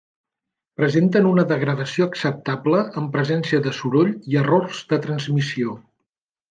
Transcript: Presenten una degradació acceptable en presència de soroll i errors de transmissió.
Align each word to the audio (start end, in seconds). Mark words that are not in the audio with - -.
Presenten 0.79 1.27
una 1.31 1.43
degradació 1.51 2.07
acceptable 2.13 2.81
en 3.03 3.13
presència 3.19 3.63
de 3.69 3.77
soroll 3.83 4.13
i 4.33 4.43
errors 4.45 4.85
de 4.95 5.05
transmissió. 5.09 5.81